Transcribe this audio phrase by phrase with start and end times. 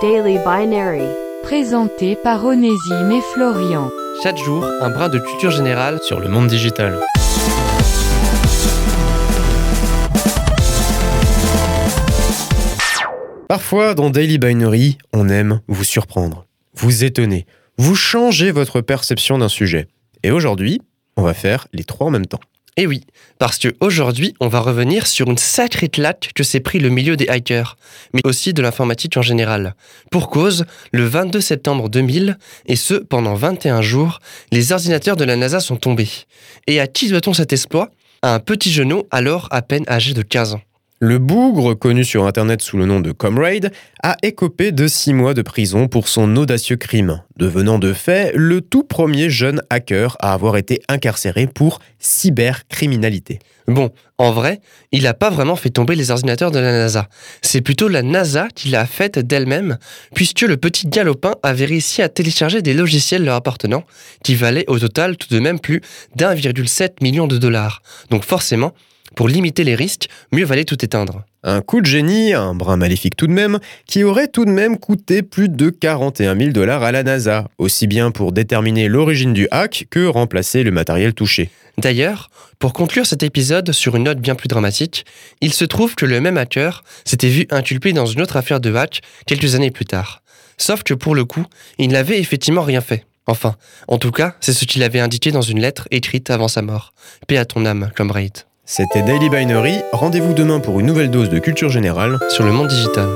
[0.00, 1.02] Daily Binary.
[1.42, 3.90] Présenté par Onésime et Florian.
[4.22, 7.00] Chaque jour, un brin de culture générale sur le monde digital.
[13.48, 17.46] Parfois, dans Daily Binary, on aime vous surprendre, vous étonner,
[17.76, 19.88] vous changer votre perception d'un sujet.
[20.22, 20.80] Et aujourd'hui,
[21.16, 22.40] on va faire les trois en même temps.
[22.78, 23.00] Et oui,
[23.40, 27.16] parce que aujourd'hui, on va revenir sur une sacrée claque que s'est pris le milieu
[27.16, 27.76] des hackers,
[28.14, 29.74] mais aussi de l'informatique en général.
[30.12, 34.20] Pour cause, le 22 septembre 2000, et ce pendant 21 jours,
[34.52, 36.08] les ordinateurs de la NASA sont tombés.
[36.68, 37.90] Et à qui doit-on cet exploit?
[38.22, 40.62] À un petit genou alors à peine âgé de 15 ans.
[41.00, 43.70] Le bougre, connu sur Internet sous le nom de Comrade,
[44.02, 48.60] a écopé de six mois de prison pour son audacieux crime, devenant de fait le
[48.62, 53.38] tout premier jeune hacker à avoir été incarcéré pour cybercriminalité.
[53.68, 57.08] Bon, en vrai, il n'a pas vraiment fait tomber les ordinateurs de la NASA.
[57.42, 59.78] C'est plutôt la NASA qui l'a faite d'elle-même,
[60.16, 63.84] puisque le petit galopin avait réussi à télécharger des logiciels leur appartenant,
[64.24, 65.80] qui valaient au total tout de même plus
[66.16, 67.82] d'1,7 million de dollars.
[68.10, 68.72] Donc forcément,
[69.14, 71.24] pour limiter les risques, mieux valait tout éteindre.
[71.44, 74.76] Un coup de génie, un brin maléfique tout de même, qui aurait tout de même
[74.76, 79.46] coûté plus de 41 000 dollars à la NASA, aussi bien pour déterminer l'origine du
[79.50, 81.50] hack que remplacer le matériel touché.
[81.78, 85.06] D'ailleurs, pour conclure cet épisode sur une note bien plus dramatique,
[85.40, 88.74] il se trouve que le même hacker s'était vu inculpé dans une autre affaire de
[88.74, 90.22] hack quelques années plus tard.
[90.56, 91.46] Sauf que pour le coup,
[91.78, 93.04] il n'avait effectivement rien fait.
[93.28, 93.54] Enfin,
[93.86, 96.94] en tout cas, c'est ce qu'il avait indiqué dans une lettre écrite avant sa mort.
[97.28, 98.47] Paix à ton âme, comme Raid.
[98.70, 102.68] C'était Daily Binary, rendez-vous demain pour une nouvelle dose de culture générale sur le monde
[102.68, 103.08] digital.